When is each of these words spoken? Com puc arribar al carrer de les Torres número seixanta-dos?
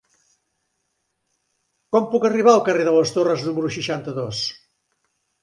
Com 1.97 2.07
puc 2.15 2.25
arribar 2.31 2.55
al 2.55 2.65
carrer 2.71 2.89
de 2.89 2.95
les 2.97 3.13
Torres 3.19 3.45
número 3.51 3.71
seixanta-dos? 3.79 4.43